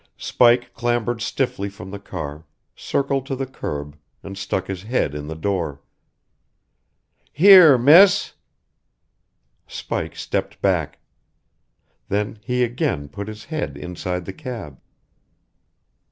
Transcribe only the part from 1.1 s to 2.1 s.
stiffly from the